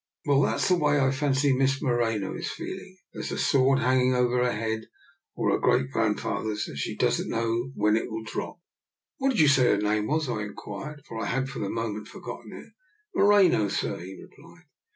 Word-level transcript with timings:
Well, 0.25 0.41
that's 0.41 0.67
the 0.67 0.79
way, 0.79 0.99
I 0.99 1.11
fancy. 1.11 1.53
Miss 1.53 1.79
Moreno 1.79 2.33
is 2.33 2.49
feeling. 2.49 2.97
There's 3.13 3.31
a 3.31 3.37
sword 3.37 3.77
hanging 3.81 4.15
over 4.15 4.43
her 4.43 4.51
head 4.51 4.85
or 5.35 5.51
her 5.51 5.59
great 5.59 5.91
grandfather's, 5.91 6.67
and 6.67 6.75
she 6.75 6.95
doesn't 6.95 7.29
know 7.29 7.69
when 7.75 7.95
it'll 7.95 8.23
drop."" 8.23 8.57
What 9.19 9.29
did 9.29 9.39
you 9.39 9.47
say 9.47 9.65
her 9.65 9.77
name 9.77 10.07
was?" 10.07 10.27
I 10.27 10.41
inquired, 10.41 11.03
for 11.07 11.19
I 11.21 11.25
had 11.27 11.49
for 11.49 11.59
the 11.59 11.69
moment 11.69 12.07
for 12.07 12.19
gotten 12.19 12.51
it." 12.51 12.73
Moreno, 13.15 13.67
sir," 13.67 13.99
he 13.99 14.19
replied. 14.19 14.63